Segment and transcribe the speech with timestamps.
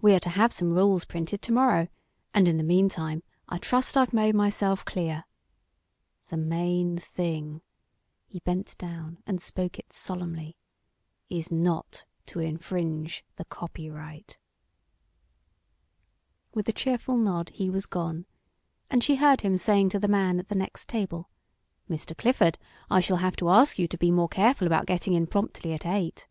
[0.00, 1.88] We are to have some rules printed to morrow,
[2.32, 5.24] and in the meantime I trust I've made myself clear.
[6.28, 7.62] The main thing"
[8.28, 10.56] he bent down and spoke it solemnly
[11.28, 14.38] "is not to infringe the copyright."
[16.54, 18.26] With a cheerful nod he was gone,
[18.88, 21.30] and she heard him saying to the man at the next table:
[21.90, 22.16] "Mr.
[22.16, 25.72] Clifford, I shall have to ask you to be more careful about getting in promptly
[25.72, 26.28] at eight."